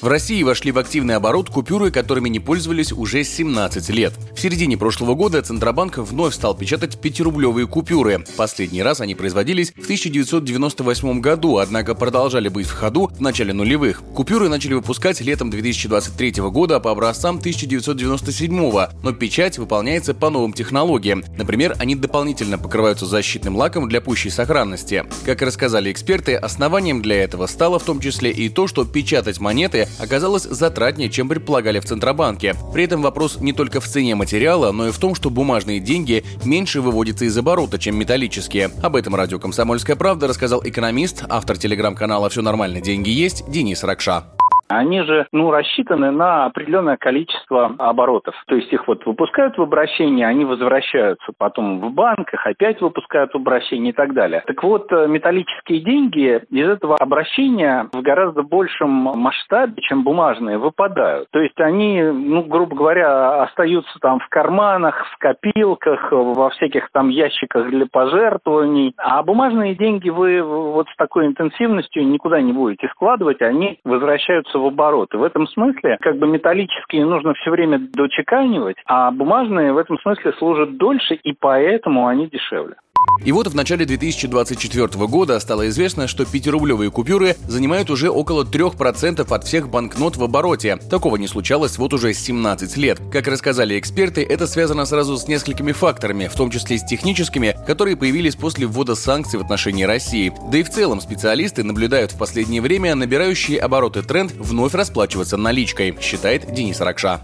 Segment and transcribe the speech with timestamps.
[0.00, 4.14] В России вошли в активный оборот купюры, которыми не пользовались уже 17 лет.
[4.34, 8.24] В середине прошлого года Центробанк вновь стал печатать 5-рублевые купюры.
[8.38, 14.02] Последний раз они производились в 1998 году, однако продолжали быть в ходу в начале нулевых.
[14.14, 18.58] Купюры начали выпускать летом 2023 года по образцам 1997,
[19.02, 21.24] но печать выполняется по новым технологиям.
[21.36, 25.04] Например, они дополнительно покрываются защитным лаком для пущей сохранности.
[25.26, 29.88] Как рассказали эксперты, основанием для этого стало в том числе и то, что печатать монеты
[29.98, 32.54] оказалось затратнее, чем предполагали в Центробанке.
[32.72, 36.24] При этом вопрос не только в цене материала, но и в том, что бумажные деньги
[36.44, 38.70] меньше выводятся из оборота, чем металлические.
[38.82, 44.24] Об этом радио «Комсомольская правда» рассказал экономист, автор телеграм-канала «Все нормально, деньги есть» Денис Ракша.
[44.70, 48.34] Они же, ну, рассчитаны на определенное количество оборотов.
[48.46, 53.32] То есть их вот выпускают в обращение, они возвращаются потом в банк, их опять выпускают
[53.32, 54.44] в обращение и так далее.
[54.46, 61.28] Так вот, э, металлические деньги из этого обращения в гораздо большем масштабе, чем бумажные, выпадают.
[61.32, 67.08] То есть они, ну, грубо говоря, остаются там в карманах, в копилках, во всяких там
[67.08, 68.94] ящиках для пожертвований.
[68.98, 74.66] А бумажные деньги вы вот с такой интенсивностью никуда не будете складывать, они возвращаются в
[74.66, 75.12] оборот.
[75.14, 79.98] И в этом смысле как бы металлические нужно все время дочеканивать, а бумажные в этом
[79.98, 82.76] смысле служат дольше, и поэтому они дешевле.
[83.24, 89.26] И вот в начале 2024 года стало известно, что 5-рублевые купюры занимают уже около 3%
[89.28, 90.76] от всех банкнот в обороте.
[90.76, 92.98] Такого не случалось вот уже 17 лет.
[93.12, 97.96] Как рассказали эксперты, это связано сразу с несколькими факторами, в том числе с техническими, которые
[97.96, 100.32] появились после ввода санкций в отношении России.
[100.50, 105.94] Да и в целом специалисты наблюдают в последнее время набирающий обороты тренд вновь расплачиваться наличкой,
[106.00, 107.20] считает Денис Ракша.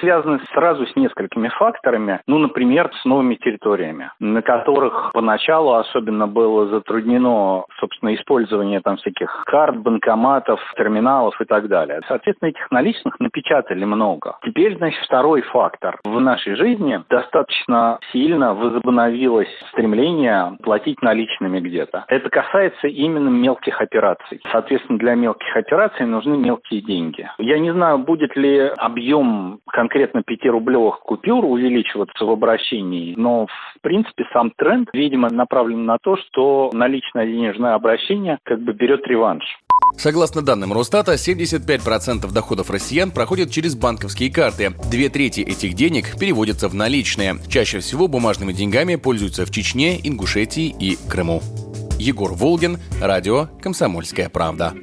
[0.00, 2.20] Связано сразу с несколькими факторами.
[2.26, 9.44] Ну, например, с новыми территориями, на которых поначалу особенно было затруднено, собственно, использование там всяких
[9.46, 12.00] карт, банкоматов, терминалов и так далее.
[12.08, 14.38] Соответственно, этих наличных напечатали много.
[14.42, 15.98] Теперь, значит, второй фактор.
[16.04, 22.04] В нашей жизни достаточно сильно возобновилось стремление платить наличными где-то.
[22.08, 24.40] Это касается именно мелких операций.
[24.50, 27.28] Соответственно, для мелких операций нужны мелкие деньги.
[27.38, 34.24] Я не знаю, будет ли объем конкретно 5-рублевых купюр увеличиваться в обращении, но в принципе
[34.32, 39.44] сам тренд, видимо, направлен на то, что наличное денежное обращение как бы берет реванш.
[39.96, 44.72] Согласно данным Росстата, 75% доходов россиян проходят через банковские карты.
[44.90, 47.36] Две трети этих денег переводятся в наличные.
[47.48, 51.40] Чаще всего бумажными деньгами пользуются в Чечне, Ингушетии и Крыму.
[51.98, 54.74] Егор Волгин, радио «Комсомольская правда».